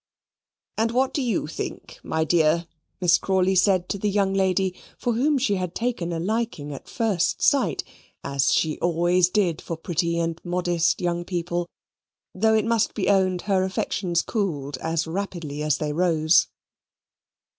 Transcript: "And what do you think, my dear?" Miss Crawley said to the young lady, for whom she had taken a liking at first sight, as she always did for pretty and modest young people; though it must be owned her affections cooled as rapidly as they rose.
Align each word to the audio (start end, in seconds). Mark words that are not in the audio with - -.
"And 0.79 0.89
what 0.89 1.13
do 1.13 1.21
you 1.21 1.45
think, 1.45 1.99
my 2.01 2.23
dear?" 2.23 2.65
Miss 2.99 3.19
Crawley 3.19 3.53
said 3.53 3.87
to 3.89 3.99
the 3.99 4.09
young 4.09 4.33
lady, 4.33 4.73
for 4.97 5.13
whom 5.13 5.37
she 5.37 5.57
had 5.57 5.75
taken 5.75 6.11
a 6.11 6.19
liking 6.19 6.73
at 6.73 6.89
first 6.89 7.43
sight, 7.43 7.83
as 8.23 8.51
she 8.51 8.79
always 8.79 9.29
did 9.29 9.61
for 9.61 9.77
pretty 9.77 10.17
and 10.17 10.41
modest 10.43 11.01
young 11.01 11.23
people; 11.23 11.67
though 12.33 12.55
it 12.55 12.65
must 12.65 12.95
be 12.95 13.09
owned 13.09 13.43
her 13.43 13.63
affections 13.63 14.23
cooled 14.23 14.79
as 14.79 15.05
rapidly 15.05 15.61
as 15.61 15.77
they 15.77 15.93
rose. 15.93 16.47